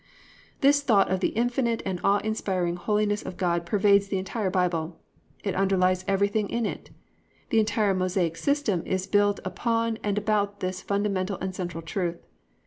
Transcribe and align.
"+ 0.33 0.61
This 0.61 0.81
thought 0.81 1.11
of 1.11 1.19
the 1.19 1.27
infinite 1.27 1.83
and 1.85 1.99
awe 2.03 2.17
inspiring 2.23 2.75
holiness 2.75 3.21
of 3.21 3.37
God 3.37 3.67
pervades 3.67 4.07
the 4.07 4.17
entire 4.17 4.49
Bible. 4.49 4.97
It 5.43 5.53
underlies 5.53 6.03
everything 6.07 6.49
in 6.49 6.65
it. 6.65 6.89
The 7.51 7.59
entire 7.59 7.93
Mosaic 7.93 8.35
system 8.35 8.81
is 8.87 9.05
built 9.05 9.39
upon 9.45 9.99
and 10.01 10.17
about 10.17 10.59
this 10.59 10.81
fundamental 10.81 11.37
and 11.39 11.53
central 11.53 11.83
truth. 11.83 12.17